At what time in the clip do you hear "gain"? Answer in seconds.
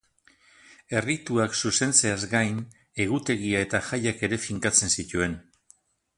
2.31-2.57